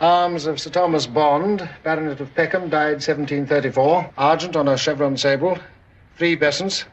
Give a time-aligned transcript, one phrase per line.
[0.00, 4.10] Arms of Sir Thomas Bond, Baronet of Peckham, died 1734.
[4.18, 5.58] Argent on a chevron sable.
[6.18, 6.84] Three besants.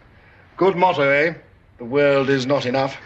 [0.55, 1.33] Good motto, eh?
[1.79, 2.97] The world is not enough.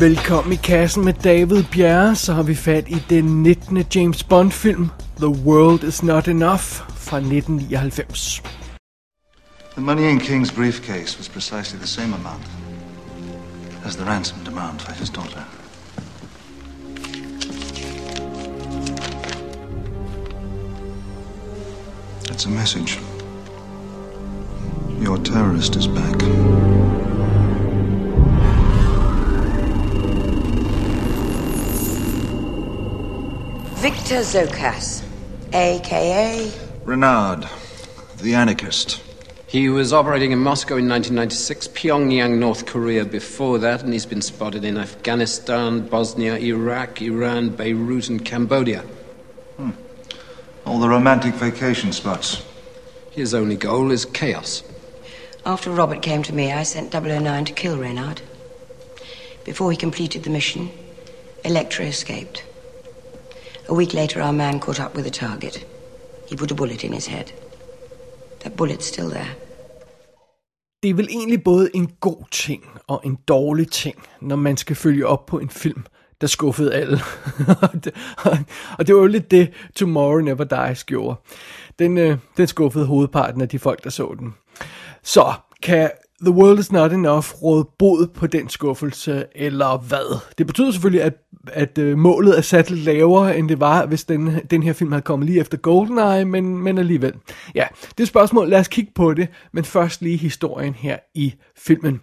[0.00, 3.84] Velkommen i kassen med David Bjerre, så har vi fat i den 19.
[3.94, 8.42] James Bond film, The World Is Not Enough fra 1999.
[9.76, 12.42] The money in King's briefcase was precisely the same amount
[13.84, 15.44] as the ransom demand for his daughter.
[22.28, 22.98] It's a message.
[24.98, 26.16] Your terrorist is back.
[33.76, 35.04] Victor Zokas,
[35.52, 37.48] aka Renard,
[38.18, 39.02] the anarchist.
[39.48, 44.22] He was operating in Moscow in 1996, Pyongyang, North Korea before that, and he's been
[44.22, 48.82] spotted in Afghanistan, Bosnia, Iraq, Iran, Beirut, and Cambodia.
[49.56, 49.70] Hmm.
[50.64, 52.44] All the romantic vacation spots.
[53.10, 54.62] His only goal is chaos.
[55.44, 58.20] After Robert came to me, I sent 009 to kill Reynard.
[59.42, 60.70] Before he completed the mission,
[61.44, 62.44] Electra escaped.
[63.68, 65.64] A week later, our man caught up with the target.
[66.30, 67.24] He put a bullet in his head.
[68.40, 69.28] That bullet's still there.
[70.82, 74.76] Det er vel egentlig både en god ting og en dårlig ting, når man skal
[74.76, 75.84] følge op på en film,
[76.20, 76.98] der skuffede alle.
[77.62, 81.16] Og det- var jo lidt det, Tomorrow Never Dies gjorde.
[81.78, 84.34] Den, øh, den skuffede hovedparten af de folk, der så den.
[85.02, 85.32] Så
[85.62, 85.90] kan
[86.22, 90.18] The World Is Not Enough råd bod på den skuffelse, eller hvad?
[90.38, 91.14] Det betyder selvfølgelig, at,
[91.48, 94.92] at øh, målet er sat lidt lavere, end det var, hvis den, den her film
[94.92, 97.12] havde kommet lige efter GoldenEye, men, men alligevel.
[97.54, 98.48] Ja, det er et spørgsmål.
[98.48, 102.00] Lad os kigge på det, men først lige historien her i filmen.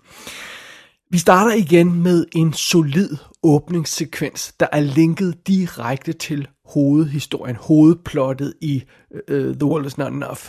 [1.12, 8.84] Vi starter igen med en solid åbningssekvens, der er linket direkte til hovedhistorien, hovedplottet i
[9.32, 10.40] uh, The World Is Not Enough.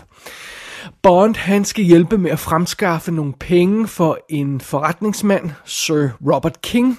[1.03, 6.99] Bond han skal hjælpe med at fremskaffe nogle penge for en forretningsmand, Sir Robert King,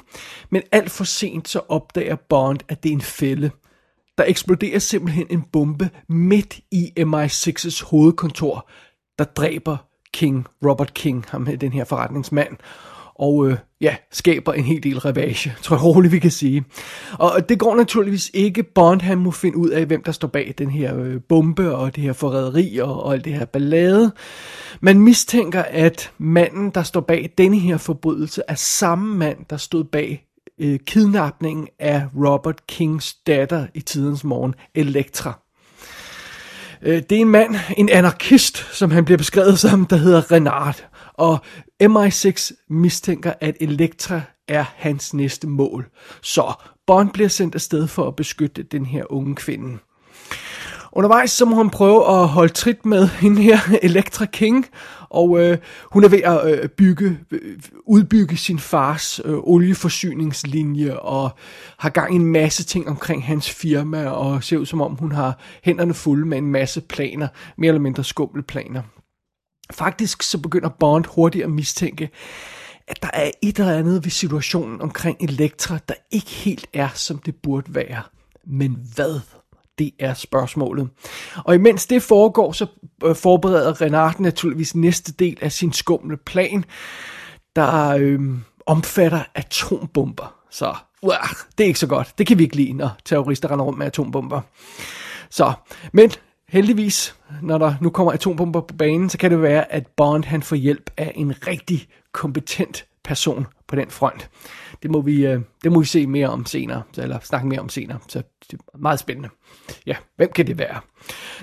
[0.49, 3.51] men alt for sent så opdager Bond, at det er en fælde.
[4.17, 8.69] Der eksploderer simpelthen en bombe midt i MI6's hovedkontor,
[9.19, 9.77] der dræber
[10.13, 12.57] King, Robert King, ham her, den her forretningsmand,
[13.15, 16.63] og øh, ja, skaber en hel del ravage, tror jeg roligt, vi kan sige.
[17.13, 18.63] Og det går naturligvis ikke.
[18.63, 21.95] Bond, han må finde ud af, hvem der står bag den her øh, bombe, og
[21.95, 24.11] det her forræderi, og, og alt det her ballade.
[24.81, 29.83] Man mistænker, at manden, der står bag denne her forbrydelse, er samme mand, der stod
[29.83, 30.25] bag
[30.59, 35.39] øh, kidnapningen af Robert Kings datter i tidens morgen, Elektra.
[36.81, 40.85] Øh, Det er en mand, en anarkist, som han bliver beskrevet som, der hedder Renard.
[41.13, 41.37] Og
[41.83, 45.89] MI6 mistænker, at Elektra er hans næste mål.
[46.21, 46.53] Så
[46.87, 49.77] Bond bliver sendt afsted for at beskytte den her unge kvinde.
[50.91, 54.65] Undervejs så må hun prøve at holde trit med hende her, Elektra King,
[55.09, 55.57] og øh,
[55.91, 61.29] hun er ved at øh, bygge, øh, udbygge sin fars øh, olieforsyningslinje, og
[61.77, 65.11] har gang i en masse ting omkring hans firma, og ser ud som om hun
[65.11, 67.27] har hænderne fulde med en masse planer,
[67.57, 68.81] mere eller mindre skumle planer.
[69.73, 72.09] Faktisk så begynder Bond hurtigt at mistænke,
[72.87, 77.17] at der er et eller andet ved situationen omkring Elektra, der ikke helt er, som
[77.17, 78.01] det burde være.
[78.47, 79.19] Men hvad?
[79.77, 80.89] Det er spørgsmålet.
[81.45, 82.65] Og imens det foregår, så
[83.05, 86.65] øh, forbereder Renard naturligvis næste del af sin skumle plan,
[87.55, 88.19] der øh,
[88.65, 90.35] omfatter atombomber.
[90.51, 92.13] Så uah, det er ikke så godt.
[92.17, 94.41] Det kan vi ikke lide, når terrorister render rundt med atombomber.
[95.29, 95.53] Så,
[95.93, 96.11] men
[96.55, 100.43] heldigvis, når der nu kommer atombomber på banen, så kan det være, at Bond han
[100.43, 104.29] får hjælp af en rigtig kompetent person på den front.
[104.83, 107.59] Det må vi, øh, det må vi se mere om senere, så- eller snakke mere
[107.59, 108.21] om senere, så
[108.51, 109.29] det er meget spændende.
[109.85, 110.79] Ja, hvem kan det være?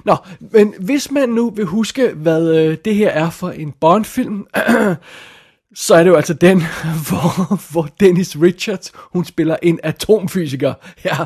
[0.05, 4.47] Nå, men hvis man nu vil huske, hvad øh, det her er for en Bond-film,
[5.75, 6.59] så er det jo altså den,
[7.09, 10.75] hvor, hvor Dennis Richards, hun spiller en atomfysiker.
[11.05, 11.17] Ja,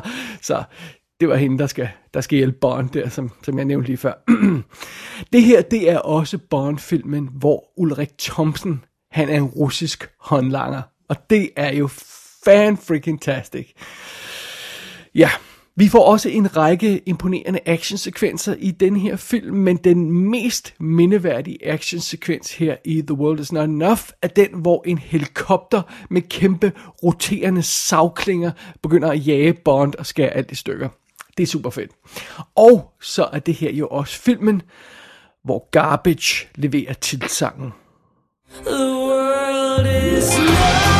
[0.41, 0.63] så
[1.19, 3.97] det var hende, der skal, der skal hjælpe Bond der, som, som jeg nævnte lige
[3.97, 4.13] før.
[5.33, 10.81] det her, det er også Bond-filmen, hvor Ulrik Thomsen, han er en russisk håndlanger.
[11.09, 11.87] Og det er jo
[12.45, 13.73] fan freaking tastic.
[15.15, 15.29] Ja,
[15.75, 21.67] vi får også en række imponerende actionsekvenser i den her film, men den mest mindeværdige
[21.67, 26.71] actionsekvens her i The World Is Not Enough er den, hvor en helikopter med kæmpe
[27.03, 28.51] roterende savklinger
[28.83, 30.89] begynder at jage Bond og skære alt i stykker.
[31.37, 31.91] Det er super fedt.
[32.55, 34.61] Og så er det her jo også filmen,
[35.43, 37.73] hvor Garbage leverer titelsangen.
[38.65, 39.85] The world
[40.17, 40.96] is love.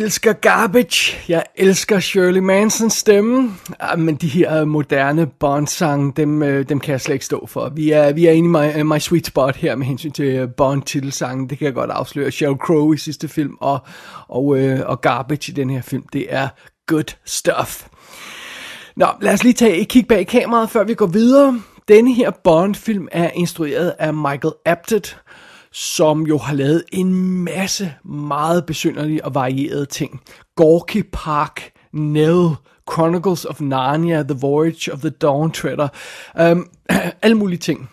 [0.00, 1.16] Elsker Garbage.
[1.28, 3.52] Jeg elsker Shirley Mansons stemme.
[3.80, 7.68] Ah, Men de her moderne Bond-sange, dem, øh, dem kan jeg slet ikke stå for.
[7.68, 10.24] Vi er, vi er inde i my, øh, my sweet spot her med hensyn til
[10.24, 11.48] øh, Bond-titelsangen.
[11.48, 12.30] Det kan jeg godt afsløre.
[12.30, 13.78] Sheryl Crow i sidste film og,
[14.28, 16.04] og, øh, og Garbage i den her film.
[16.12, 16.48] Det er
[16.86, 17.86] good stuff.
[18.96, 21.60] Nå, lad os lige tage et kig bag kameraet, før vi går videre.
[21.88, 25.14] Denne her Bond-film er instrueret af Michael Apted,
[25.72, 27.14] som jo har lavet en
[27.44, 30.20] masse meget besynderlige og varierede ting.
[30.56, 32.48] Gorky Park, Nell,
[32.92, 35.88] Chronicles of Narnia, The Voyage of the Dawn Treader,
[36.40, 36.70] um,
[37.22, 37.90] alle mulige ting.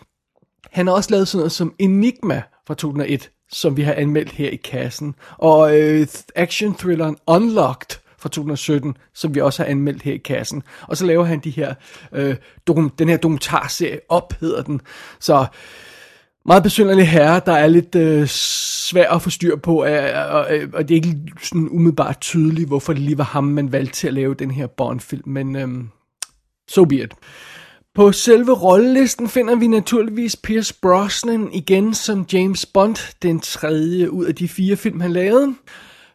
[0.72, 4.50] Han har også lavet sådan noget som Enigma fra 2001, som vi har anmeldt her
[4.50, 5.16] i kassen.
[5.38, 10.64] Og øh, action-thrilleren Unlocked fra 2017, som vi også har anmeldt her i kassen.
[10.82, 11.74] Og så laver han de her,
[12.12, 12.36] øh,
[12.68, 14.82] dokum, den her dokumentarserie op, hedder den.
[15.20, 15.46] Så
[16.48, 19.90] meget besynderlig herre, der er lidt øh, svær at få styr på, og,
[20.32, 23.94] og, og det er ikke sådan umiddelbart tydeligt, hvorfor det lige var ham, man valgte
[23.94, 25.68] til at lave den her Bond-film, men øh,
[26.68, 27.14] so be it.
[27.96, 34.26] På selve rollelisten finder vi naturligvis Pierce Brosnan igen som James Bond, den tredje ud
[34.26, 35.56] af de fire film, han lavede.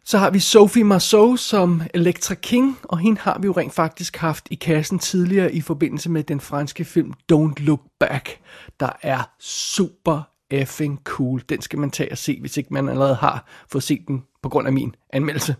[0.05, 4.17] Så har vi Sophie Marceau som Electra King, og hende har vi jo rent faktisk
[4.17, 8.39] haft i kassen tidligere i forbindelse med den franske film Don't Look Back,
[8.79, 11.41] der er super effing cool.
[11.49, 14.49] Den skal man tage og se, hvis ikke man allerede har fået set den på
[14.49, 15.55] grund af min anmeldelse.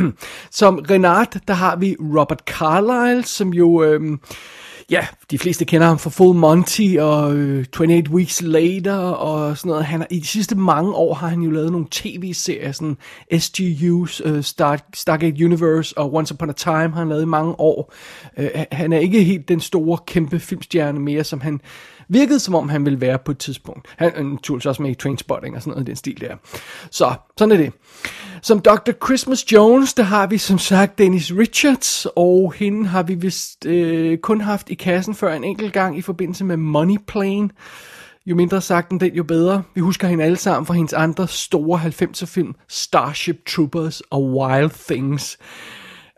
[0.50, 3.82] som Renard, der har vi Robert Carlyle, som jo...
[3.82, 4.18] Øh,
[4.90, 9.70] ja, de fleste kender ham fra Full Monty og øh, 28 Weeks Later og sådan
[9.70, 9.84] noget.
[9.84, 12.96] Han I de sidste mange år har han jo lavet nogle tv-serier, sådan
[13.34, 17.60] SGU's øh, Star, Stargate Universe og Once Upon a Time har han lavet i mange
[17.60, 17.94] år.
[18.36, 21.60] Øh, han er ikke helt den store, kæmpe filmstjerne mere, som han
[22.08, 23.88] virkede som om han ville være på et tidspunkt.
[23.96, 26.36] Han er naturligvis også med i Trainspotting og sådan noget i den stil der.
[26.90, 27.72] Så, sådan er det.
[28.42, 28.92] Som Dr.
[29.04, 34.18] Christmas Jones, der har vi som sagt Dennis Richards, og hende har vi vist øh,
[34.18, 37.48] kun haft i kassen før en enkelt gang i forbindelse med Money Plane.
[38.26, 39.62] Jo mindre sagt end den, jo bedre.
[39.74, 44.70] Vi husker hende alle sammen fra hendes andre store 90'er film, Starship Troopers og Wild
[44.88, 45.38] Things.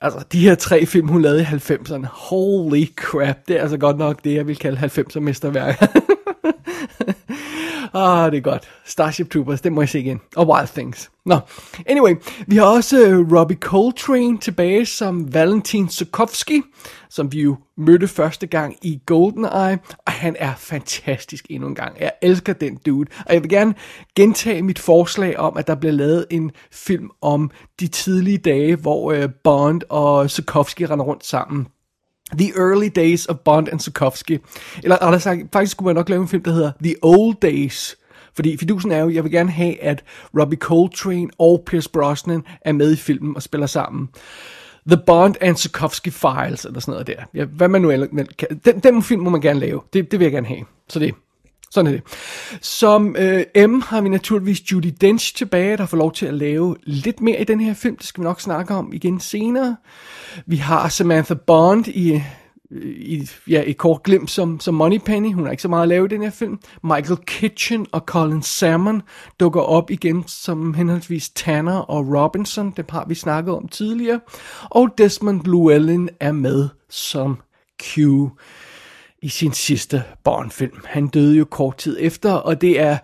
[0.03, 3.99] Altså, de her tre film, hun lavede i 90'erne, holy crap, det er altså godt
[3.99, 5.87] nok det, jeg vil kalde 90'er mesterværker.
[7.95, 8.69] Ah, det er godt.
[8.85, 10.21] Starship Troopers, det må jeg se igen.
[10.37, 11.11] Og Wild Things.
[11.27, 11.39] Nå,
[11.87, 12.15] anyway,
[12.47, 16.63] vi har også øh, Robbie Coltrane tilbage som Valentin Sokovsky,
[17.11, 22.01] som vi jo mødte første gang i GoldenEye, og han er fantastisk endnu en gang.
[22.01, 23.75] Jeg elsker den dude, og jeg vil gerne
[24.17, 27.51] gentage mit forslag om, at der bliver lavet en film om
[27.81, 31.67] de tidlige dage, hvor øh, Bond og Sokovsky render rundt sammen.
[32.39, 34.41] The Early Days of Bond and Sokovsky.
[34.83, 37.97] Eller rettere sagt, faktisk skulle man nok lave en film, der hedder The Old Days.
[38.35, 40.05] Fordi fidusen er jo, jeg vil gerne have, at
[40.39, 44.09] Robbie Coltrane og Pierce Brosnan er med i filmen og spiller sammen.
[44.87, 47.25] The Bond and Sokovsky Files, eller sådan noget der.
[47.35, 48.09] Ja, hvad man nu ellers.
[48.65, 49.81] Den, den film må man gerne lave.
[49.93, 50.65] Det, det vil jeg gerne have.
[50.89, 51.15] Så det,
[51.71, 52.03] sådan er det.
[52.61, 56.77] Som øh, M har vi naturligvis Judy Dench tilbage, der får lov til at lave
[56.83, 57.97] lidt mere i den her film.
[57.97, 59.77] Det skal vi nok snakke om igen senere.
[60.47, 62.23] Vi har Samantha Bond i,
[62.97, 65.33] i ja, et kort glimt som, som Moneypenny.
[65.33, 66.59] Hun har ikke så meget at lave i den her film.
[66.83, 69.03] Michael Kitchen og Colin Salmon
[69.41, 72.73] dukker op igen som henholdsvis Tanner og Robinson.
[72.77, 74.21] Det har vi snakket om tidligere.
[74.63, 77.37] Og Desmond Llewellyn er med som
[77.83, 77.99] Q
[79.23, 80.85] i sin sidste Bond-film.
[80.85, 82.99] Han døde jo kort tid efter, og det er,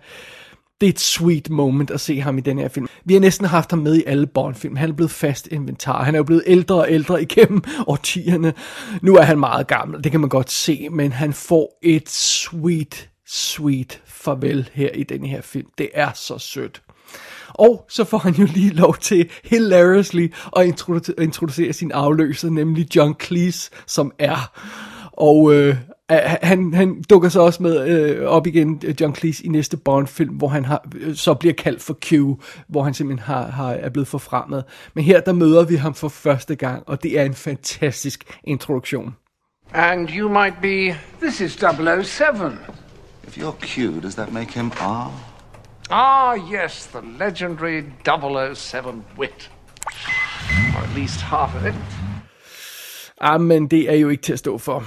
[0.81, 2.87] det er et sweet moment at se ham i den her film.
[3.05, 4.75] Vi har næsten haft ham med i alle Bond-film.
[4.75, 6.03] Han er blevet fast inventar.
[6.03, 8.53] Han er jo blevet ældre og ældre igennem årtierne.
[9.01, 13.09] Nu er han meget gammel, det kan man godt se, men han får et sweet,
[13.27, 15.67] sweet farvel her i den her film.
[15.77, 16.81] Det er så sødt.
[17.49, 22.95] Og så får han jo lige lov til hilariously at introducere, introducere sin afløser, nemlig
[22.95, 24.51] John Cleese, som er.
[25.11, 25.75] Og øh,
[26.09, 30.47] han, han dukker så også med øh, op igen, John Cleese, i næste Bond-film, hvor
[30.47, 32.13] han har, øh, så bliver kaldt for Q,
[32.67, 34.63] hvor han simpelthen har, har, er blevet forfremmet.
[34.93, 39.15] Men her, der møder vi ham for første gang, og det er en fantastisk introduktion.
[39.73, 40.95] And you might be.
[41.21, 42.59] This is 007.
[43.27, 45.11] If you're Q, does that make him R?
[45.89, 47.83] Ah, yes, the legendary
[48.55, 49.51] 007 wit.
[50.75, 51.75] Or at least half of it.
[53.21, 54.83] Ah, men det er jo ikke til at stå for.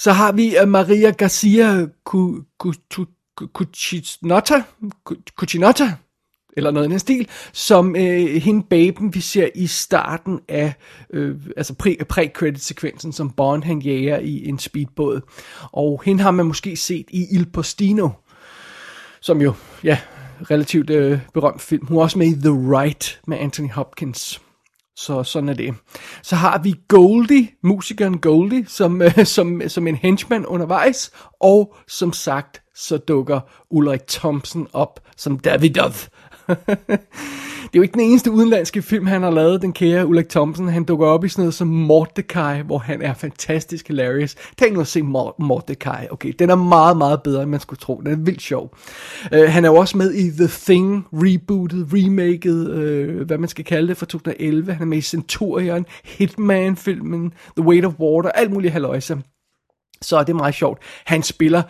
[0.00, 4.62] Så har vi uh, Maria Garcia Cu- Cu- Cu- Cu- Cucinotta,
[5.10, 5.94] Cu- Cucinotta,
[6.56, 10.74] eller noget i den stil, som øh, hende baben, vi ser i starten af
[11.10, 15.20] øh, altså pre- pre-credit-sekvensen, som Bond han jager i en speedbåd.
[15.72, 18.08] Og hende har man måske set i Il Postino,
[19.20, 19.52] som jo,
[19.84, 19.98] ja,
[20.50, 21.86] relativt øh, berømt film.
[21.86, 24.40] Hun er også med i The Right med Anthony Hopkins.
[25.00, 25.74] Så sådan er det.
[26.22, 31.10] Så har vi Goldie, musikeren Goldie, som, øh, som, som en henchman undervejs.
[31.40, 33.40] Og som sagt, så dukker
[33.70, 35.92] Ulrik Thompson op som Davidov.
[37.72, 40.68] det er jo ikke den eneste udenlandske film, han har lavet, den kære Ulrik Thompson.
[40.68, 44.36] Han dukker op i sådan noget som Mordecai, hvor han er fantastisk hilarious.
[44.58, 46.06] Tænk nu at se Mor- Mordecai.
[46.10, 48.00] Okay, den er meget, meget bedre, end man skulle tro.
[48.04, 48.76] Den er vildt sjov.
[49.32, 53.64] Uh, han er jo også med i The Thing, rebootet, remaket, uh, hvad man skal
[53.64, 54.72] kalde det, fra 2011.
[54.72, 59.18] Han er med i Centurion, Hitman-filmen, The Weight of Water, alt muligt haløjse.
[60.02, 60.82] Så det er meget sjovt.
[61.04, 61.62] Han spiller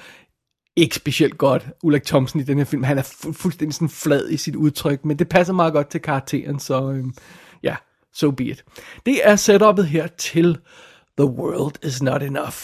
[0.77, 2.83] ikke specielt godt, Ulrik Thomsen i den her film.
[2.83, 6.01] Han er fu- fuldstændig sådan flad i sit udtryk, men det passer meget godt til
[6.03, 7.15] karakteren, så øhm,
[7.63, 7.77] ja,
[8.15, 8.65] so be it.
[9.07, 10.59] Det er setupet her til
[11.19, 12.57] The World Is Not Enough.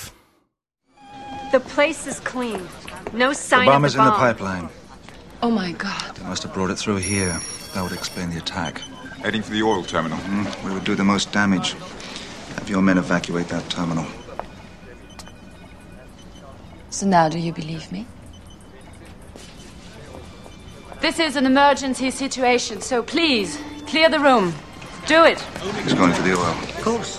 [1.53, 2.61] The place is clean.
[3.13, 4.35] No sign The bomb of is the in the bomb.
[4.35, 4.69] pipeline.
[5.43, 6.15] Oh my god.
[6.15, 7.33] They must have brought it through here.
[7.73, 8.81] That would explain the attack.
[9.25, 10.19] Heading for the oil terminal.
[10.19, 11.69] Mm, we would do the most damage.
[12.59, 14.05] Have your men evacuate that terminal.
[16.97, 18.07] So now do you believe me?
[21.03, 24.55] This is an emergency situation, so please, clear the room.
[25.05, 25.39] Do it.
[25.83, 26.41] He's going for the oil.
[26.41, 27.19] Of course.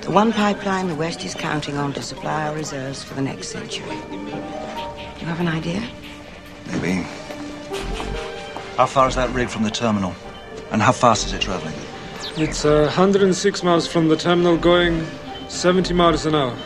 [0.00, 3.50] The one pipeline the West is counting on to supply our reserves for the next
[3.50, 3.86] century.
[5.20, 5.88] You have an idea?
[6.72, 7.06] Maybe.
[8.76, 10.12] How far is that rig from the terminal?
[10.72, 11.74] And how fast is it traveling?
[12.36, 15.06] It's uh, 106 miles from the terminal going
[15.48, 16.56] 70 miles an hour.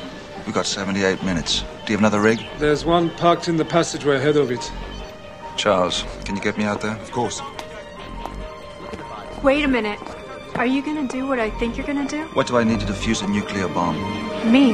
[0.46, 1.62] We've got 78 minutes.
[1.86, 2.40] Do you have another rig?
[2.58, 4.72] There's one parked in the passageway ahead of it.
[5.56, 6.96] Charles, can you get me out there?
[6.96, 7.40] Of course.
[9.44, 10.00] Wait a minute.
[10.56, 12.22] Are you gonna do what I think you're gonna do?
[12.34, 13.96] What do I need to defuse a nuclear bomb?
[14.52, 14.72] Me.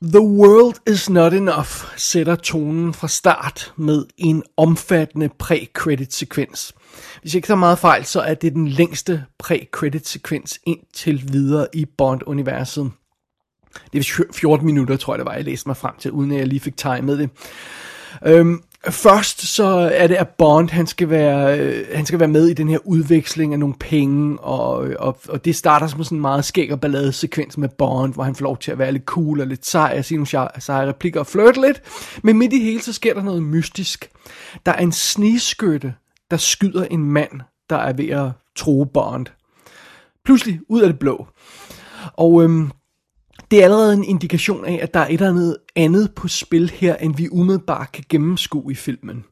[0.00, 6.72] The World Is Not Enough sætter tonen fra start med en omfattende pre-credit-sekvens.
[7.20, 11.84] Hvis jeg ikke tager meget fejl, så er det den længste pre-credit-sekvens indtil videre i
[11.98, 12.90] Bond-universet.
[13.92, 16.38] Det er 14 minutter, tror jeg det var, jeg læste mig frem til, uden at
[16.38, 17.30] jeg lige fik timet det.
[18.26, 19.64] Øhm, først så
[19.94, 22.78] er det, at Bond han skal, være, øh, han skal være med i den her
[22.84, 26.80] udveksling af nogle penge, og, og, og det starter som sådan en meget skæg og
[26.80, 29.66] ballade sekvens med Bond, hvor han får lov til at være lidt cool og lidt
[29.66, 31.82] sej, og sige nogle seje replikker og flirte lidt.
[32.22, 34.10] Men midt i hele, så sker der noget mystisk.
[34.66, 35.94] Der er en snigskytte,
[36.30, 39.26] der skyder en mand, der er ved at tro Bond.
[40.24, 41.26] Pludselig, ud af det blå.
[42.12, 42.70] Og øhm,
[43.52, 46.70] det er allerede en indikation af, at der er et eller andet andet på spil
[46.70, 49.24] her, end vi umiddelbart kan gennemskue i filmen.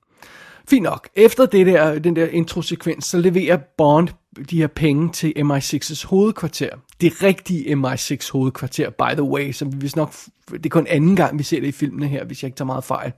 [0.68, 1.08] Fint nok.
[1.16, 4.08] Efter det der, den der introsekvens, så leverer Bond
[4.50, 6.68] de her penge til MI6's hovedkvarter.
[7.00, 10.14] Det rigtige MI6 hovedkvarter, by the way, som vi vist nok,
[10.50, 12.66] det er kun anden gang, vi ser det i filmene her, hvis jeg ikke tager
[12.66, 13.12] meget fejl.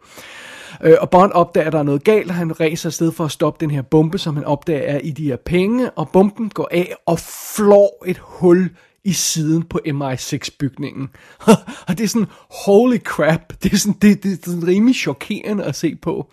[0.83, 3.31] Øh, og Bond opdager, at der er noget galt, og han ræser afsted for at
[3.31, 6.69] stoppe den her bombe, som han opdager er i de her penge, og bomben går
[6.71, 7.19] af og
[7.57, 8.71] flår et hul
[9.05, 11.09] i siden på MI6-bygningen.
[11.89, 12.29] og det er sådan,
[12.65, 16.33] holy crap, det er sådan, det, det er sådan rimelig chokerende at se på,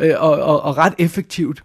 [0.00, 1.62] øh, og, og, og ret effektivt.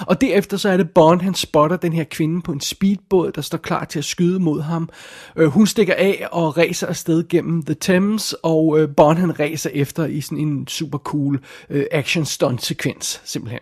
[0.00, 3.42] Og derefter så er det Bond, han spotter den her kvinde på en speedbåd, der
[3.42, 4.88] står klar til at skyde mod ham.
[5.36, 9.70] Øh, hun stikker af og racer afsted gennem The Thames, og øh, Bond han racer
[9.72, 11.40] efter i sådan en super cool
[11.70, 13.60] øh, action stunt sekvens, simpelthen.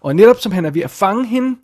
[0.00, 1.58] Og netop som han er ved at fange hende,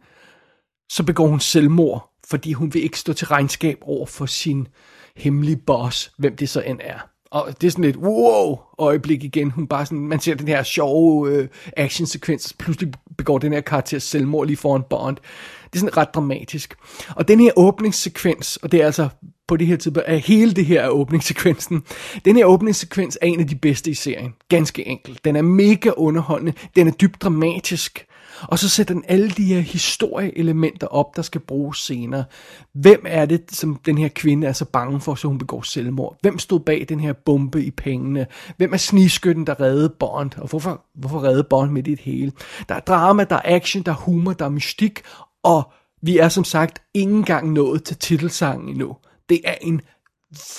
[0.89, 4.69] så begår hun selvmord, fordi hun vil ikke stå til regnskab over for sin
[5.17, 6.99] hemmelige boss, hvem det så end er.
[7.31, 9.51] Og det er sådan et wow øjeblik igen.
[9.51, 13.99] Hun bare sådan, man ser den her sjove øh, actionsekvens, pludselig begår den her karakter
[13.99, 15.17] selvmord lige foran Bond.
[15.65, 16.75] Det er sådan ret dramatisk.
[17.17, 19.09] Og den her åbningssekvens, og det er altså
[19.49, 21.83] på det her tidspunkt, at hele det her er åbningssekvensen.
[22.25, 24.35] Den her åbningssekvens er en af de bedste i serien.
[24.49, 25.25] Ganske enkelt.
[25.25, 26.53] Den er mega underholdende.
[26.77, 28.07] Den er dybt dramatisk.
[28.43, 32.25] Og så sætter den alle de her historieelementer op, der skal bruges senere.
[32.73, 36.17] Hvem er det, som den her kvinde er så bange for, så hun begår selvmord?
[36.21, 38.27] Hvem stod bag den her bombe i pengene?
[38.57, 40.31] Hvem er snigskytten, der redde Bond?
[40.37, 42.33] Og hvorfor, hvorfor redde Bond midt i det hele?
[42.69, 45.03] Der er drama, der er action, der er humor, der er mystik,
[45.43, 45.73] og
[46.03, 48.97] vi er som sagt ikke engang nået til titelsangen endnu.
[49.29, 49.81] Det er en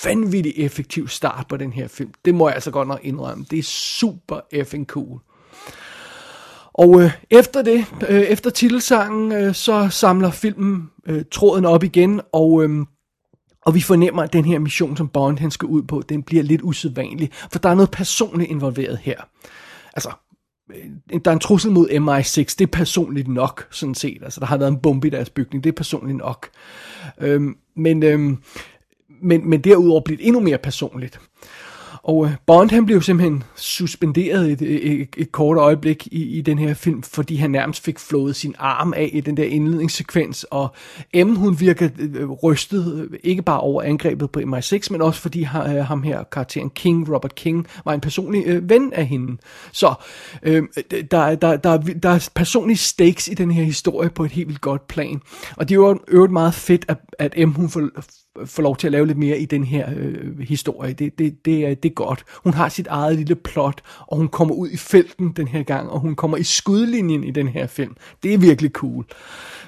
[0.04, 2.12] vanvittig effektiv start på den her film.
[2.24, 3.44] Det må jeg altså godt nok indrømme.
[3.50, 5.20] Det er super effing cool.
[6.78, 12.20] Og øh, efter det, øh, efter titelsangen, øh, så samler filmen øh, tråden op igen,
[12.32, 12.86] og øh,
[13.66, 16.42] Og vi fornemmer, at den her mission, som Bond han skal ud på, den bliver
[16.42, 19.20] lidt usædvanlig, for der er noget personligt involveret her.
[19.94, 20.10] Altså,
[20.74, 24.18] øh, der er en trussel mod MI6, det er personligt nok, sådan set.
[24.22, 26.48] Altså, der har været en bombe i deres bygning, det er personligt nok.
[27.20, 28.38] Øhm, men, øhm,
[29.22, 31.20] men, men derudover bliver det endnu mere personligt.
[32.06, 36.58] Og øh, Bond han blev simpelthen suspenderet et, et, et kort øjeblik i, i den
[36.58, 40.74] her film, fordi han nærmest fik flået sin arm af i den der indledningssekvens, og
[41.14, 45.42] M hun virker øh, rystet, øh, ikke bare over angrebet på MI6, men også fordi
[45.42, 45.48] øh,
[45.84, 49.36] ham her, karakteren King, Robert King, var en personlig øh, ven af hende.
[49.72, 49.94] Så
[50.42, 50.62] øh,
[51.10, 54.60] der, der, der, der er personlige stakes i den her historie på et helt vildt
[54.60, 55.20] godt plan.
[55.56, 57.90] Og det er jo øvrigt meget fedt, at, at M hun får
[58.44, 60.92] få lov til at lave lidt mere i den her øh, historie.
[60.92, 62.24] Det, det, det, er, det er godt.
[62.44, 65.90] Hun har sit eget lille plot, og hun kommer ud i felten den her gang,
[65.90, 67.96] og hun kommer i skudlinjen i den her film.
[68.22, 69.04] Det er virkelig cool.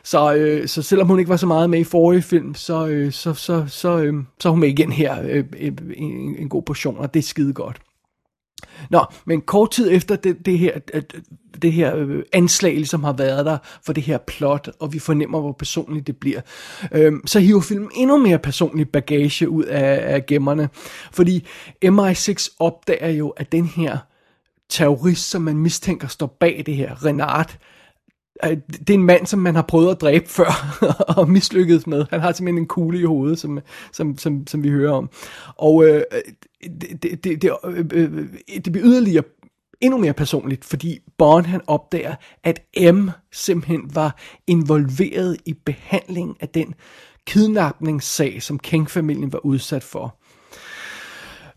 [0.05, 3.13] Så, øh, så selvom hun ikke var så meget med i forrige film, så, øh,
[3.13, 6.63] så, så, så, øh, så er hun med igen her øh, øh, en, en god
[6.63, 7.81] portion, og det er skide godt.
[8.91, 10.79] Nå, men kort tid efter det, det her,
[11.63, 14.99] det her øh, anslag, som ligesom har været der for det her plot, og vi
[14.99, 16.41] fornemmer, hvor personligt det bliver,
[16.93, 20.69] øh, så hiver filmen endnu mere personlig bagage ud af, af gemmerne.
[21.13, 21.47] Fordi
[21.85, 23.99] MI6 opdager jo, at den her
[24.69, 27.78] terrorist, som man mistænker står bag det her, Renard, øh,
[28.43, 30.79] det er en mand, som man har prøvet at dræbe før
[31.19, 32.07] og mislykkedes med.
[32.11, 33.61] Han har simpelthen en kugle i hovedet, som,
[33.93, 35.11] som, som, som vi hører om.
[35.57, 36.03] Og øh,
[36.81, 38.27] det, det, det, det, øh, øh
[38.65, 39.25] det bliver yderligere
[39.81, 42.15] endnu mere personligt, fordi Bond han opdager,
[42.45, 42.61] at
[42.95, 46.75] M simpelthen var involveret i behandlingen af den
[47.27, 50.18] kidnapningssag, som King-familien var udsat for.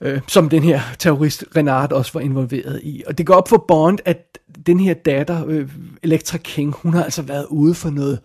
[0.02, 3.04] Øh, som den her terrorist Renard også var involveret i.
[3.08, 5.70] Og det går op for Bond, at den her datter, øh,
[6.04, 8.20] Elektra King, hun har altså været ude for noget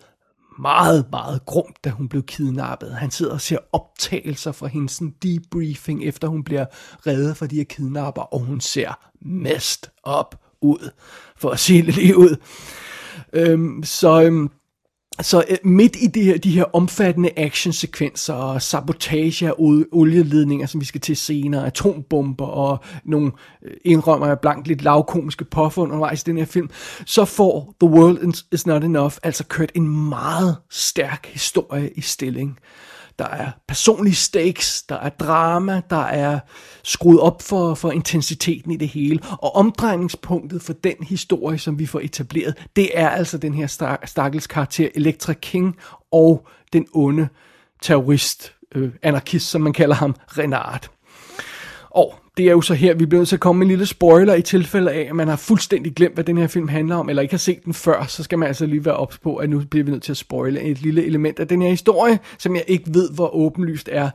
[0.59, 2.95] meget, meget grumt, da hun blev kidnappet.
[2.95, 6.65] Han sidder og ser optagelser fra hendes sådan, debriefing, efter hun bliver
[7.07, 10.89] reddet fra de her kidnapper, og hun ser mest op ud,
[11.37, 12.35] for at sige det lige ud.
[13.33, 14.49] Øhm, så øhm,
[15.21, 19.53] så øh, midt i de her, de her omfattende actionsekvenser og sabotage af
[19.91, 23.31] olieledninger, som vi skal til senere, atombomber og nogle
[23.63, 26.69] øh, indrømmer jeg blankt lidt lavkomiske påfund undervejs i den her film,
[27.05, 32.59] så får The World Is Not Enough altså kørt en meget stærk historie i stilling.
[33.19, 36.39] Der er personlige stakes, der er drama, der er
[36.83, 39.19] skruet op for, for intensiteten i det hele.
[39.31, 44.07] Og omdrejningspunktet for den historie, som vi får etableret, det er altså den her stak-
[44.07, 45.75] stakkels karakter Elektra King
[46.11, 47.27] og den onde
[47.81, 50.89] terrorist, øh, anarkist, som man kalder ham, Renard.
[51.97, 53.85] Og det er jo så her, vi bliver nødt til at komme med en lille
[53.85, 57.09] spoiler i tilfælde af, at man har fuldstændig glemt, hvad den her film handler om,
[57.09, 59.49] eller ikke har set den før, så skal man altså lige være ops på, at
[59.49, 62.55] nu bliver vi nødt til at spoile et lille element af den her historie, som
[62.55, 64.09] jeg ikke ved, hvor åbenlyst er,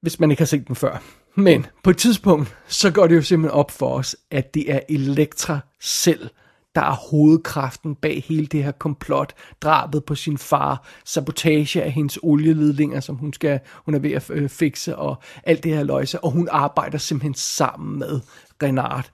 [0.00, 1.02] hvis man ikke har set den før.
[1.34, 4.80] Men på et tidspunkt, så går det jo simpelthen op for os, at det er
[4.88, 6.28] Elektra selv,
[6.74, 12.18] der er hovedkraften bag hele det her komplot, drabet på sin far, sabotage af hendes
[12.22, 16.20] olieledninger, som hun skal, hun er ved at øh, fikse, og alt det her løjse,
[16.20, 18.20] og hun arbejder simpelthen sammen med
[18.62, 19.10] Renard,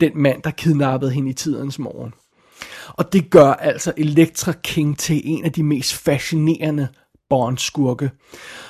[0.00, 2.14] den mand, der kidnappede hende i tidens morgen.
[2.86, 6.88] Og det gør altså Elektra King til en af de mest fascinerende
[7.28, 8.10] Bond-skurke.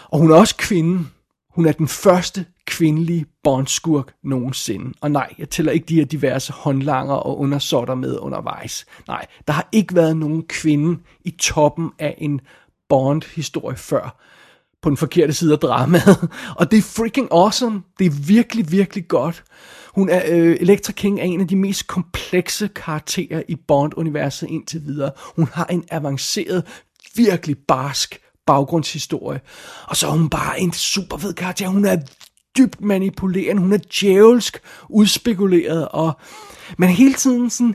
[0.09, 1.07] Og hun er også kvinde.
[1.55, 4.93] Hun er den første kvindelige bondskurk nogensinde.
[5.01, 8.87] Og nej, jeg tæller ikke de her diverse håndlanger og undersorter med undervejs.
[9.09, 12.41] Nej, der har ikke været nogen kvinde i toppen af en
[12.89, 14.21] Bond-historie før
[14.83, 16.29] på den forkerte side af dramaet.
[16.59, 17.83] Og det er freaking awesome.
[17.99, 19.45] Det er virkelig, virkelig godt.
[19.95, 24.85] Hun er, øh, Elektra King er en af de mest komplekse karakterer i Bond-universet indtil
[24.85, 25.11] videre.
[25.37, 26.67] Hun har en avanceret,
[27.17, 29.41] virkelig barsk baggrundshistorie.
[29.87, 31.69] Og så er hun bare en super fed karakter.
[31.69, 31.97] Hun er
[32.59, 36.13] dybt manipulerende, hun er djævelsk udspekuleret, og
[36.79, 37.75] man er hele tiden sådan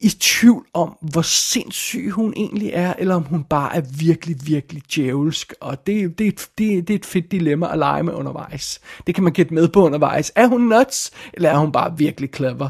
[0.00, 4.82] i tvivl om, hvor sindssyg hun egentlig er, eller om hun bare er virkelig, virkelig
[4.94, 5.54] djævelsk.
[5.60, 8.80] Og det, det, det, det er et fedt dilemma at lege med undervejs.
[9.06, 10.32] Det kan man gætte med på undervejs.
[10.34, 12.68] Er hun nuts, eller er hun bare virkelig clever?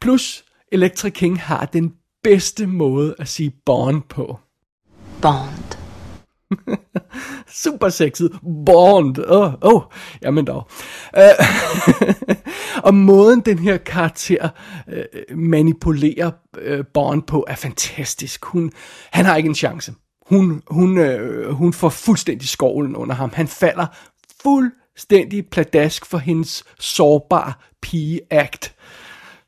[0.00, 4.38] Plus, Electra King har den bedste måde at sige Bond på.
[5.22, 5.77] Bond.
[7.62, 8.30] Super sexet.
[8.66, 9.18] Bond.
[9.18, 9.82] Åh, oh, oh.
[10.22, 10.70] jamen dog.
[11.16, 11.46] Uh,
[12.86, 14.48] og måden den her karakter
[14.86, 16.30] uh, manipulerer
[16.68, 18.44] uh, Bond på er fantastisk.
[18.44, 18.72] Hun,
[19.12, 19.94] han har ikke en chance.
[20.26, 23.30] Hun, hun, uh, hun får fuldstændig skovlen under ham.
[23.34, 23.86] Han falder
[24.42, 28.74] fuldstændig pladask for hendes sårbare pige-act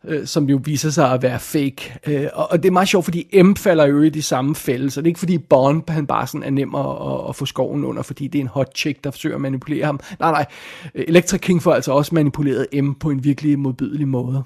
[0.05, 1.99] øh, som jo viser sig at være fake.
[2.07, 4.91] Øh, og, og det er meget sjovt, fordi M falder jo i de samme fælde,
[4.91, 7.47] så det er ikke fordi Bond han bare sådan er nem at, at, at få
[7.47, 10.01] skoven under, fordi det er en hot chick, der forsøger at manipulere ham.
[10.21, 10.47] Nej, nej.
[10.95, 14.45] Electra King får altså også manipuleret M på en virkelig modbydelig måde.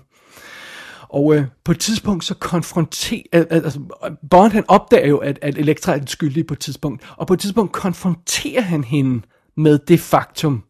[1.09, 3.81] Og øh, på et tidspunkt så konfronterer, altså
[4.31, 7.35] Bond han opdager jo, at, at Elektra er den skyldige på et tidspunkt, og på
[7.35, 9.23] et tidspunkt konfronterer han hende
[9.57, 10.63] med det faktum,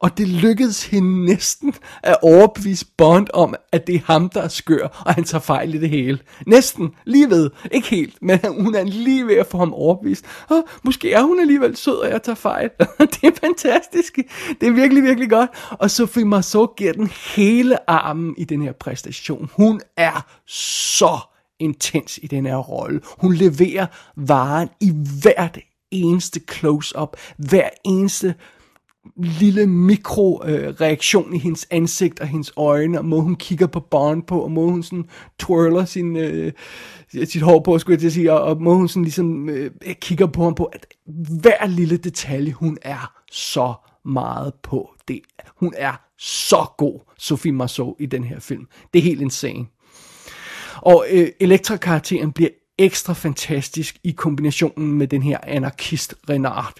[0.00, 4.48] og det lykkedes hende næsten at overbevise Bond om, at det er ham, der er
[4.48, 6.18] skør, og han tager fejl i det hele.
[6.46, 10.24] Næsten, lige ved, ikke helt, men hun er lige ved at få ham overbevist.
[10.48, 12.70] Og måske er hun alligevel sød, og jeg tager fejl.
[13.12, 14.18] det er fantastisk.
[14.60, 15.50] Det er virkelig, virkelig godt.
[15.70, 19.50] Og Sophie Marceau giver den hele armen i den her præstation.
[19.52, 21.18] Hun er så
[21.58, 23.00] intens i den her rolle.
[23.18, 23.86] Hun leverer
[24.16, 25.58] varen i hvert
[25.90, 28.34] eneste close-up, hver eneste
[29.16, 34.22] lille mikroreaktion øh, i hendes ansigt og hendes øjne, og måde hun kigger på Bond
[34.22, 35.04] på, og måde hun sådan
[35.38, 36.52] twirler sin, øh,
[37.24, 39.70] sit hår på, skulle jeg til at sige, og, og måde hun sådan ligesom øh,
[40.00, 40.86] kigger på ham på, at
[41.40, 44.94] hver lille detalje, hun er så meget på.
[45.08, 45.20] Det,
[45.56, 48.66] hun er så god, Sophie Marceau, i den her film.
[48.92, 49.66] Det er helt insane.
[50.76, 56.74] Og øh, Elektra-karakteren bliver ekstra fantastisk i kombinationen med den her anarkist Renard.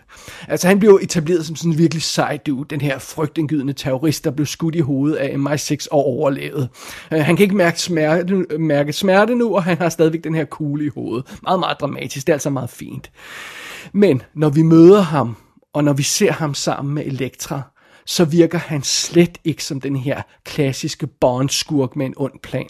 [0.48, 4.30] Altså han blev etableret som sådan en virkelig sej dude, den her frygtindgydende terrorist, der
[4.30, 6.68] blev skudt i hovedet af MI6 og overlevede.
[7.12, 10.34] Uh, øh, han kan ikke mærke smerte, mærke smerte nu, og han har stadigvæk den
[10.34, 11.38] her kugle i hovedet.
[11.42, 13.10] Meget, meget dramatisk, det er altså meget fint.
[13.92, 15.36] Men når vi møder ham,
[15.72, 17.62] og når vi ser ham sammen med Elektra,
[18.06, 22.68] så virker han slet ikke som den her klassiske Bond-skurk med en ond plan.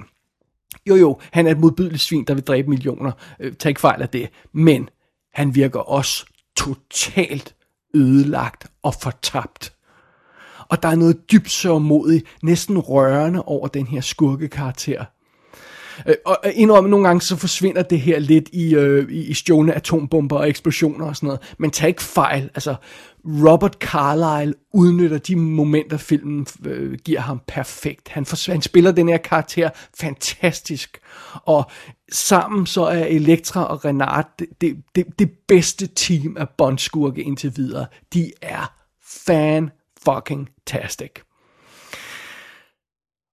[0.90, 3.12] Jo jo, han er et modbydeligt svin, der vil dræbe millioner.
[3.40, 4.31] Øh, tag ikke fejl af det.
[4.53, 4.88] Men
[5.33, 6.26] han virker også
[6.57, 7.55] totalt
[7.94, 9.72] ødelagt og fortabt.
[10.68, 15.05] Og der er noget dybt sørgmodigt, næsten rørende over den her skurkekarakter.
[16.06, 19.34] Øh, Og øh, indrømme, nogle gange så forsvinder det her lidt i, øh, i, i
[19.34, 21.54] stjålne atombomber og eksplosioner og sådan noget.
[21.58, 22.50] Men tag ikke fejl.
[22.54, 22.74] Altså,
[23.24, 28.08] Robert Carlyle udnytter de momenter, filmen øh, giver ham perfekt.
[28.08, 30.98] Han, for, han spiller den her karakter fantastisk.
[31.44, 31.70] Og
[32.12, 37.52] sammen så er Elektra og Renard det, det, det, det bedste team af Bond-skurke indtil
[37.56, 37.86] videre.
[38.14, 39.70] De er fan
[40.04, 41.10] fucking tastic.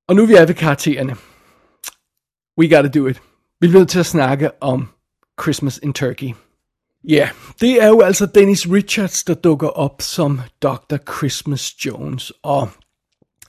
[0.08, 1.15] Og nu er vi er ved karaktererne.
[2.58, 3.22] We gotta do it.
[3.62, 4.88] Vi bliver nødt til at snakke om
[5.41, 6.34] Christmas in Turkey.
[7.10, 7.30] Ja, yeah,
[7.62, 10.98] det er jo altså Dennis Richards, der dukker op som Dr.
[11.17, 12.34] Christmas Jones.
[12.43, 12.70] Og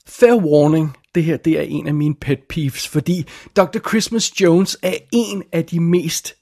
[0.07, 3.89] fair warning, det her det er en af mine pet peeves, fordi Dr.
[3.89, 6.35] Christmas Jones er en af de mest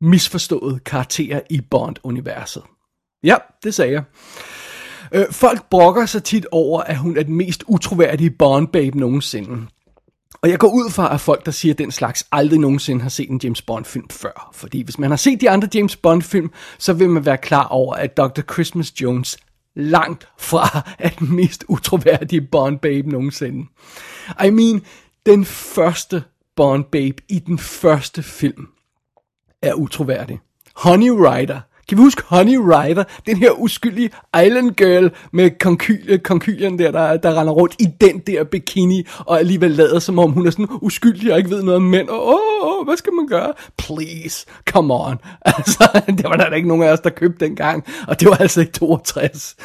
[0.00, 2.62] misforståede karakterer i Bond-universet.
[3.22, 4.02] Ja, det sagde jeg.
[5.12, 9.66] Øh, folk brokker sig tit over, at hun er den mest utroværdige Bond-babe nogensinde.
[10.42, 13.30] Og jeg går ud fra, at folk, der siger den slags, aldrig nogensinde har set
[13.30, 14.50] en James Bond-film før.
[14.54, 17.94] Fordi hvis man har set de andre James Bond-film, så vil man være klar over,
[17.94, 18.52] at Dr.
[18.52, 19.38] Christmas Jones
[19.74, 23.66] langt fra er den mest utroværdige Bond-babe nogensinde.
[24.46, 24.82] I mean,
[25.26, 26.22] den første
[26.56, 28.66] Bond-babe i den første film
[29.62, 30.40] er utroværdig.
[30.76, 31.60] Honey Rider.
[31.88, 33.04] Kan vi huske Honey Rider?
[33.26, 34.10] Den her uskyldige
[34.44, 39.38] island girl med konkyl, konkylien der, der, der render rundt i den der bikini, og
[39.38, 42.08] alligevel lader som om hun er sådan uskyldig og ikke ved noget om mænd.
[42.08, 43.52] Og åh, åh, hvad skal man gøre?
[43.78, 45.16] Please, come on.
[45.44, 48.60] Altså, det var der ikke nogen af os, der købte dengang, og det var altså
[48.60, 49.56] i 62.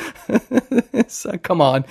[1.22, 1.84] Så come on.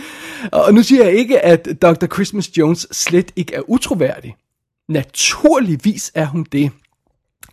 [0.52, 2.06] Og nu siger jeg ikke, at Dr.
[2.06, 4.36] Christmas Jones slet ikke er utroværdig.
[4.88, 6.70] Naturligvis er hun det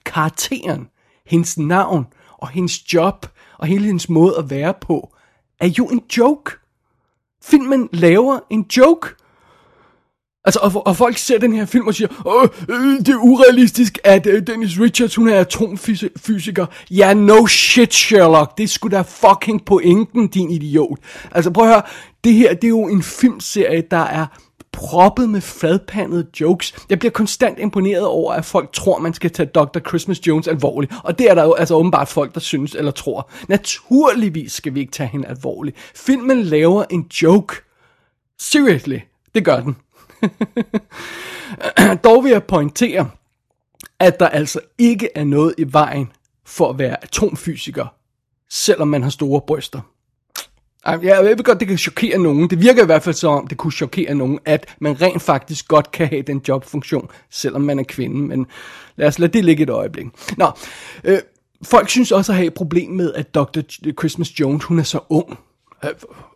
[0.05, 0.87] karakteren,
[1.25, 2.05] hendes navn
[2.37, 3.25] og hendes job
[3.57, 5.13] og hele hendes måde at være på,
[5.59, 6.51] er jo en joke.
[7.43, 9.07] Filmen laver en joke.
[10.45, 13.99] Altså, og, og folk ser den her film og siger, Åh, øh, det er urealistisk,
[14.03, 16.65] at øh, Dennis Richards, hun er atomfysiker.
[16.91, 18.57] Ja, no shit, Sherlock.
[18.57, 20.99] Det skulle da fucking pointen, din idiot.
[21.31, 21.81] Altså, prøv at høre.
[22.23, 24.25] Det her, det er jo en filmserie, der er
[24.77, 26.75] proppet med fadpandede jokes.
[26.89, 29.79] Jeg bliver konstant imponeret over, at folk tror, man skal tage Dr.
[29.79, 30.93] Christmas Jones alvorligt.
[31.03, 33.29] Og det er der jo altså åbenbart folk, der synes eller tror.
[33.47, 35.77] Naturligvis skal vi ikke tage hende alvorligt.
[35.95, 37.55] Filmen laver en joke.
[38.39, 38.99] Seriously,
[39.35, 39.77] det gør den.
[42.03, 43.09] Dog vil jeg pointere,
[43.99, 46.11] at der altså ikke er noget i vejen
[46.45, 47.85] for at være atomfysiker,
[48.49, 49.81] selvom man har store bryster.
[50.87, 52.49] Jeg ved godt, det kan chokere nogen.
[52.49, 55.67] Det virker i hvert fald som om, det kunne chokere nogen, at man rent faktisk
[55.67, 58.21] godt kan have den jobfunktion, selvom man er kvinde.
[58.21, 58.47] Men
[58.95, 60.05] lad os lade det ligge et øjeblik.
[60.37, 60.51] Nå,
[61.03, 61.19] øh,
[61.63, 63.59] folk synes også at have et problem med, at Dr.
[63.99, 65.37] Christmas Jones, hun er så ung.
[65.83, 65.89] Øh,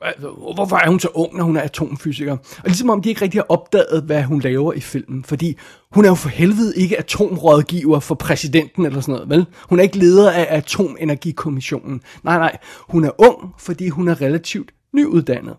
[0.03, 2.31] øh, hvorfor er hun så ung, når hun er atomfysiker?
[2.33, 5.23] Og ligesom om de ikke rigtig har opdaget, hvad hun laver i filmen.
[5.23, 5.57] Fordi
[5.91, 9.45] hun er jo for helvede ikke atområdgiver for præsidenten eller sådan noget, vel?
[9.69, 12.01] Hun er ikke leder af Atomenergikommissionen.
[12.23, 12.57] Nej, nej.
[12.89, 15.55] Hun er ung, fordi hun er relativt nyuddannet.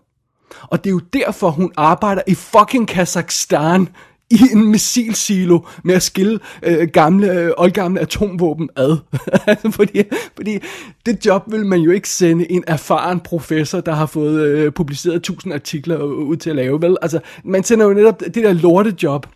[0.61, 3.87] Og det er jo derfor, hun arbejder i fucking Kazakhstan
[4.33, 8.97] i en missilsilo med at skille øh, gamle, øh, oldgamle atomvåben ad.
[9.77, 10.03] fordi,
[10.35, 10.59] fordi
[11.05, 15.23] det job vil man jo ikke sende en erfaren professor, der har fået øh, publiceret
[15.23, 16.97] tusind artikler ud til at lave, vel?
[17.01, 19.27] Altså, man sender jo netop det der lortejob,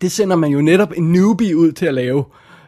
[0.00, 2.24] det sender man jo netop en newbie ud til at lave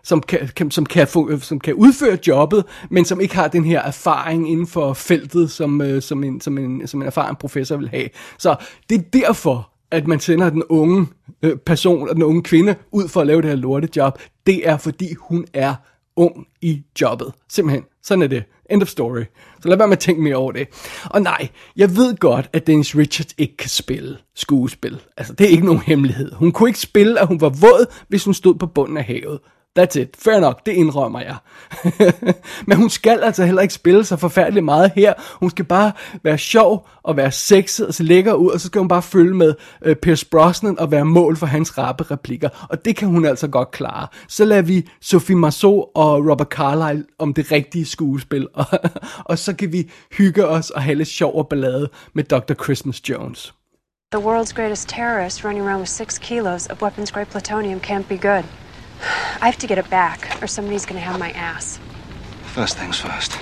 [0.07, 3.49] som kan, kan, som, kan få, øh, som kan udføre jobbet, men som ikke har
[3.49, 7.37] den her erfaring inden for feltet, som, øh, som, en, som, en, som en erfaren
[7.37, 8.09] professor vil have.
[8.38, 8.57] Så
[8.90, 11.07] det er derfor, at man sender den unge
[11.42, 14.18] øh, person, den unge kvinde, ud for at lave det her lortejob.
[14.46, 15.75] Det er, fordi hun er
[16.16, 17.33] ung i jobbet.
[17.49, 17.85] Simpelthen.
[18.03, 18.44] Sådan er det.
[18.70, 19.22] End of story.
[19.61, 20.68] Så lad være med at tænke mere over det.
[21.05, 25.01] Og nej, jeg ved godt, at Dennis Richards ikke kan spille skuespil.
[25.16, 26.33] Altså, det er ikke nogen hemmelighed.
[26.33, 29.40] Hun kunne ikke spille, at hun var våd, hvis hun stod på bunden af havet.
[29.79, 30.17] That's it.
[30.19, 31.37] Fair nok, det indrømmer jeg.
[32.67, 35.15] Men hun skal altså heller ikke spille så forfærdeligt meget her.
[35.41, 38.79] Hun skal bare være sjov og være sexet og se lækker ud, og så skal
[38.79, 42.67] hun bare følge med øh, Pierce Brosnan og være mål for hans rappe replikker.
[42.71, 44.07] Og det kan hun altså godt klare.
[44.29, 48.67] Så lader vi Sophie Marceau og Robert Carlyle om det rigtige skuespil, og,
[49.25, 52.65] og så kan vi hygge os og have lidt sjov og ballade med Dr.
[52.65, 53.55] Christmas Jones.
[54.12, 58.17] The world's greatest terrorist running around with six kilos of weapons grade plutonium can't be
[58.17, 58.45] good.
[59.43, 61.79] I have to get it back, or somebody's gonna have my ass.
[62.45, 63.33] First things first.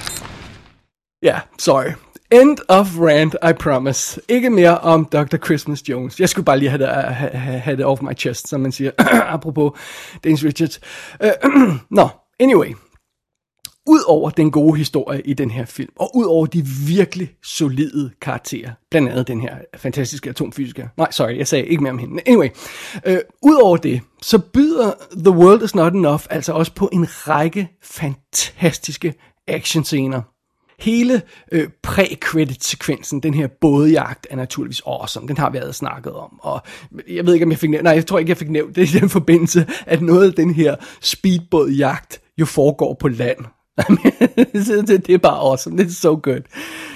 [1.23, 1.95] Ja, yeah, sorry.
[2.31, 4.21] End of rant, I promise.
[4.29, 5.37] Ikke mere om Dr.
[5.37, 6.21] Christmas Jones.
[6.21, 8.73] Jeg skulle bare lige have det, have, have, have det off my chest, som man
[8.73, 8.91] siger.
[9.35, 9.73] Apropos
[10.25, 10.81] Dennis Richards.
[11.25, 12.09] Uh, Nå,
[12.41, 12.75] anyway.
[13.87, 19.09] Udover den gode historie i den her film, og udover de virkelig solide karakterer, blandt
[19.09, 20.89] andet den her fantastiske atomfysiker.
[20.97, 22.23] Nej, sorry, jeg sagde ikke mere om hende.
[22.27, 22.49] Anyway,
[23.07, 27.69] øh, udover det, så byder The World Is Not Enough altså også på en række
[27.83, 29.15] fantastiske
[29.49, 30.23] actionscener.
[30.79, 35.29] Hele øh, pre-credit-sekvensen, den her bådejagt, er naturligvis awesome.
[35.29, 36.39] Den har vi allerede snakket om.
[36.43, 36.63] Og
[37.09, 37.85] jeg ved ikke, om jeg fik nævnt...
[37.85, 40.55] Nej, jeg tror ikke, jeg fik nævnt det i den forbindelse, at noget af den
[40.55, 43.39] her speedbådjagt jo foregår på land.
[44.89, 45.79] det er bare awesome.
[45.79, 46.41] Det er so good.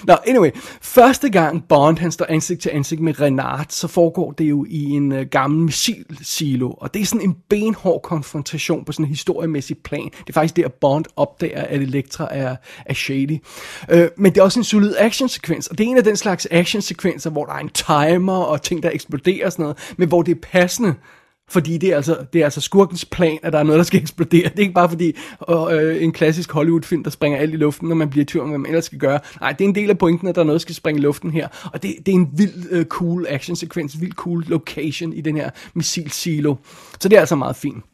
[0.04, 0.50] Nå, anyway.
[0.80, 4.84] Første gang Bond han står ansigt til ansigt med Renard, så foregår det jo i
[4.84, 6.70] en uh, gammel missilsilo.
[6.70, 10.04] Og det er sådan en benhård konfrontation på sådan en historiemæssig plan.
[10.04, 13.38] Det er faktisk det, at Bond opdager, at Elektra er, er shady.
[13.92, 15.66] Uh, men det er også en solid actionsekvens.
[15.66, 17.68] Og det er en af den slags actionsekvenser, hvor der er en
[18.08, 19.94] timer og ting, der eksploderer og sådan noget.
[19.96, 20.94] Men hvor det er passende
[21.48, 24.00] fordi det er, altså, det er altså skurkens plan, at der er noget, der skal
[24.00, 24.48] eksplodere.
[24.48, 25.16] Det er ikke bare fordi
[25.50, 28.48] øh, en klassisk Hollywood-film, der springer alt i luften, når man bliver i tvivl om,
[28.48, 29.20] hvad man ellers skal gøre.
[29.40, 31.02] Nej, det er en del af pointen, at der er noget, der skal springe i
[31.02, 31.48] luften her.
[31.72, 35.50] Og det, det er en vild øh, cool action-sekvens, vild cool location i den her
[35.74, 36.54] missil-silo.
[37.00, 37.84] Så det er altså meget fint.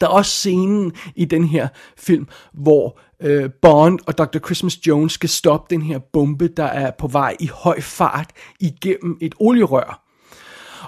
[0.00, 4.38] Der er også scenen i den her film, hvor øh, Bond og Dr.
[4.38, 9.18] Christmas Jones skal stoppe den her bombe, der er på vej i høj fart igennem
[9.20, 10.07] et olierør.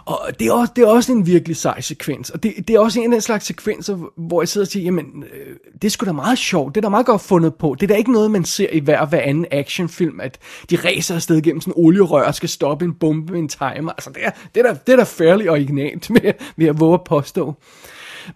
[0.04, 2.30] Og det er, også, det er også en virkelig sej sekvens.
[2.30, 4.84] Og det, det er også en af den slags sekvenser, hvor jeg sidder og siger,
[4.84, 6.74] jamen, øh, det er sgu da meget sjovt.
[6.74, 7.76] Det er da meget godt fundet på.
[7.80, 10.38] Det er da ikke noget, man ser i hver, hver anden actionfilm, at
[10.70, 13.92] de racer afsted gennem sådan en olierør og skal stoppe en bombe med en timer.
[13.92, 16.94] Altså, det er, det er, da, det er da fairly originalt, med, med at våge
[16.94, 17.54] at påstå.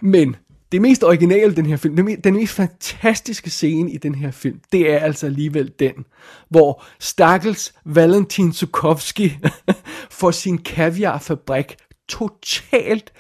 [0.01, 0.37] Men
[0.75, 4.61] det mest originale den her film, den, den mest fantastiske scene i den her film,
[4.73, 5.95] det er altså alligevel den,
[6.51, 9.37] hvor Stakkels Valentin Zukovski
[10.21, 11.77] får sin kaviarfabrik
[12.09, 13.13] totalt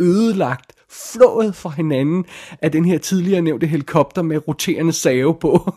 [0.00, 2.24] ødelagt, flået fra hinanden
[2.62, 5.74] af den her tidligere nævnte helikopter med roterende save på.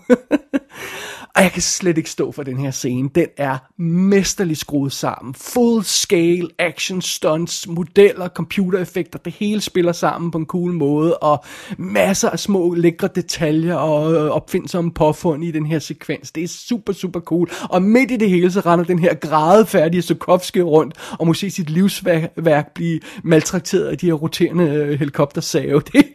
[1.35, 3.09] Og jeg kan slet ikke stå for den her scene.
[3.15, 5.33] Den er mesterligt skruet sammen.
[5.33, 9.19] Full scale action stunts, modeller, computereffekter.
[9.19, 11.17] Det hele spiller sammen på en cool måde.
[11.17, 11.43] Og
[11.77, 16.31] masser af små lækre detaljer og opfindsomme påfund i den her sekvens.
[16.31, 17.49] Det er super, super cool.
[17.69, 21.49] Og midt i det hele, så render den her grædefærdige Sokovske rundt og må se
[21.49, 25.81] sit livsværk blive maltrakteret af de her roterende øh, helikoptersave.
[25.93, 26.05] Det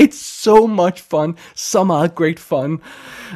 [0.00, 1.36] It's so much fun.
[1.54, 2.80] Så meget great fun.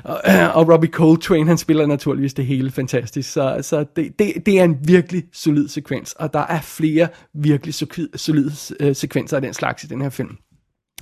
[0.04, 0.20] Og,
[0.54, 3.32] og Robbie Coltrane, han spiller naturligvis det hele fantastisk.
[3.32, 6.12] Så, så det, det, det er en virkelig solid sekvens.
[6.12, 10.10] Og der er flere virkelig solide, solide øh, sekvenser af den slags i den her
[10.10, 10.36] film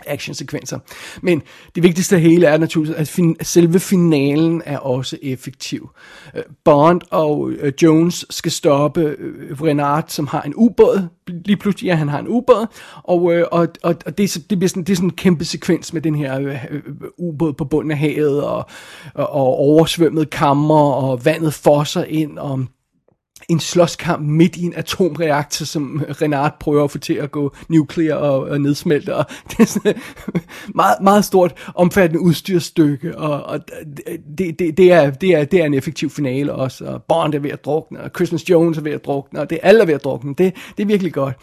[0.07, 0.79] actionsekvenser.
[1.23, 1.43] Men
[1.75, 5.91] det vigtigste af hele er naturligvis, at, fin- at selve finalen er også effektiv.
[6.35, 11.09] Øh, Bond og øh, Jones skal stoppe øh, Renard, som har en ubåd.
[11.29, 12.67] Lige pludselig, ja, han har en ubåd.
[13.03, 15.45] Og, øh, og, og, og det, er det, bliver sådan, det er sådan en kæmpe
[15.45, 16.83] sekvens med den her øh, øh,
[17.19, 18.67] ubåd på bunden af havet, og,
[19.15, 22.65] og, og oversvømmet kammer, og vandet fosser ind, og
[23.49, 28.17] en slåskamp midt i en atomreaktor, som Renard prøver at få til at gå nuclear
[28.17, 29.17] og, og nedsmelte.
[29.17, 29.95] Og det er sådan
[30.75, 33.61] meget, meget stort, omfattende udstyrsstykke, og, og
[34.39, 36.85] det, det, det, er, det, er, det er en effektiv finale også.
[36.85, 39.59] Og Bond er ved at drukne, og Christmas Jones er ved at drukne, og det
[39.63, 40.35] alle er ved at drukne.
[40.39, 41.37] Det, det er virkelig godt.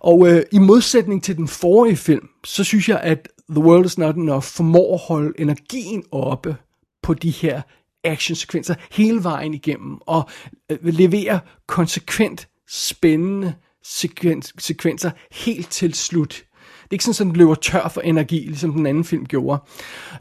[0.00, 3.98] Og øh, i modsætning til den forrige film, så synes jeg, at The World Is
[3.98, 6.56] Not Enough formår at holde energien oppe
[7.02, 7.62] på de her
[8.04, 10.28] actionsekvenser hele vejen igennem, og
[10.70, 16.44] øh, leverer konsekvent spændende sekvens, sekvenser helt til slut.
[16.94, 19.62] Ikke sådan, at den løber tør for energi, ligesom den anden film gjorde.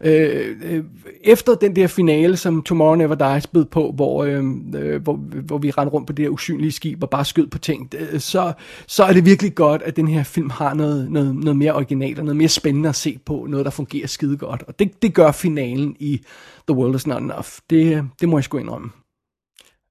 [0.03, 0.83] Øh, øh,
[1.23, 4.43] efter den der finale, som Tomorrow Never Dies bød på, hvor, øh,
[4.75, 7.57] øh, hvor, hvor vi rendte rundt på det her usynlige skib og bare skød på
[7.57, 8.53] ting, øh, så,
[8.87, 12.19] så er det virkelig godt, at den her film har noget, noget, noget mere originalt
[12.19, 14.63] og noget mere spændende at se på, noget der fungerer skide godt.
[14.67, 16.21] Og det, det gør finalen i
[16.67, 17.47] The World Is Not Enough.
[17.69, 18.89] Det, det må jeg sgu indrømme.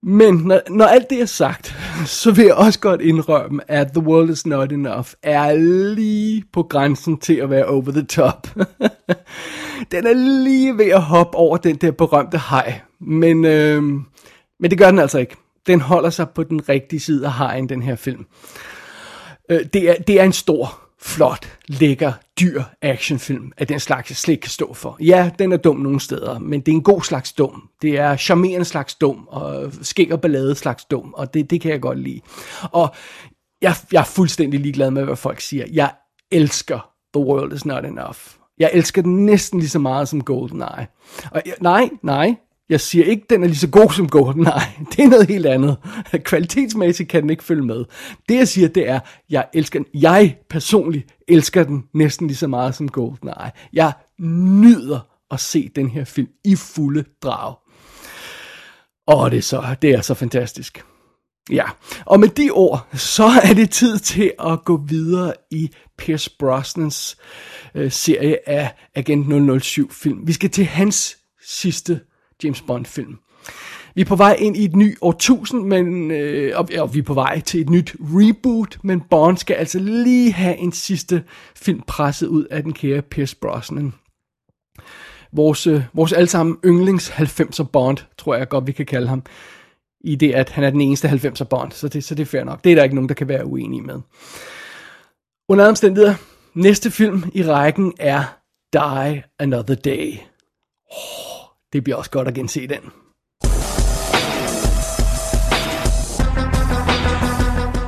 [0.02, 1.76] Men når, når alt det er sagt,
[2.20, 5.54] så vil jeg også godt indrømme, at The World Is Not Enough er
[5.94, 8.48] lige på grænsen til at være over the top.
[9.92, 12.80] den er lige ved at hoppe over den der berømte hej.
[13.00, 13.82] Men, øh,
[14.60, 15.36] men det gør den altså ikke.
[15.66, 18.26] Den holder sig på den rigtige side af hejen, den her film.
[19.50, 24.16] Øh, det, er, det er en stor, flot, lækker, dyr actionfilm af den slags, jeg
[24.16, 24.96] slet ikke kan stå for.
[25.00, 27.68] Ja, den er dum nogle steder, men det er en god slags dum.
[27.82, 31.70] Det er charmerende slags dum, og skæg og ballade slags dum, og det, det kan
[31.70, 32.20] jeg godt lide.
[32.62, 32.94] Og
[33.62, 35.64] jeg, jeg er fuldstændig ligeglad med, hvad folk siger.
[35.72, 35.90] Jeg
[36.30, 38.18] elsker The World Is Not Enough.
[38.58, 40.86] Jeg elsker den næsten lige så meget som GoldenEye.
[41.30, 42.34] Og jeg, nej, nej,
[42.68, 44.50] jeg siger ikke, den er lige så god som GoldenEye.
[44.96, 45.76] Det er noget helt andet.
[46.24, 47.84] Kvalitetsmæssigt kan den ikke følge med.
[48.28, 49.86] Det jeg siger, det er, jeg elsker den.
[49.94, 53.50] Jeg personligt elsker den næsten lige så meget som GoldenEye.
[53.72, 57.54] Jeg nyder at se den her film i fulde drag.
[59.08, 60.84] Åh, det er så, det er så fantastisk.
[61.50, 61.64] Ja,
[62.06, 67.16] og med de ord, så er det tid til at gå videre i Pierce Brosnans
[67.74, 70.26] øh, serie af Agent 007 film.
[70.26, 72.00] Vi skal til hans sidste
[72.44, 73.18] James Bond film.
[73.94, 77.02] Vi er på vej ind i et nyt årtusind, men, øh, og, og vi er
[77.02, 81.24] på vej til et nyt reboot, men Bond skal altså lige have en sidste
[81.56, 83.92] film presset ud af den kære Pierce Brosnan.
[85.32, 89.22] Vores, øh, vores allesammen yndlings 90'er Bond, tror jeg godt, vi kan kalde ham,
[90.04, 92.44] i det, at han er den eneste 90'er Bond, så det, så det er fair
[92.44, 92.64] nok.
[92.64, 94.00] Det er der ikke nogen, der kan være uenige med.
[95.48, 96.14] Under omstændigheder,
[96.54, 98.24] næste film i rækken er
[98.72, 100.14] Die Another Day.
[100.90, 101.31] Oh,
[101.72, 102.92] det bliver også godt at gense den.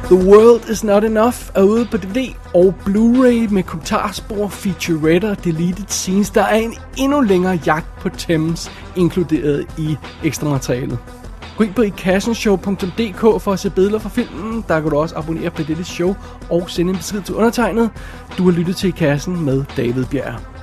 [0.05, 5.45] The World Is Not Enough er ude på DVD og Blu-ray med kommentarspor, featurette og
[5.45, 6.31] deleted scenes.
[6.31, 10.99] Der er en endnu længere jagt på Thames inkluderet i ekstra materialet.
[11.57, 14.65] Gå ind på ikassenshow.dk for at se billeder fra filmen.
[14.69, 16.17] Der kan du også abonnere på dette show
[16.51, 17.91] og sende en besked til undertegnet.
[18.39, 20.54] Du har lyttet til I Kassen med David Bjerg.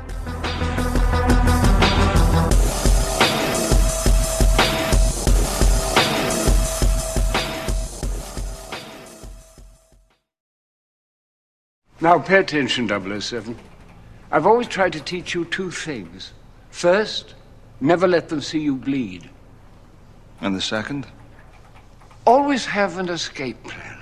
[12.02, 12.88] Now pay attention,
[13.22, 13.56] 007.
[14.32, 16.32] I've always tried to teach you two things.
[16.72, 17.36] First,
[17.80, 19.30] never let them see you bleed.
[20.42, 21.06] And the second?
[22.26, 24.01] Always have an escape plan.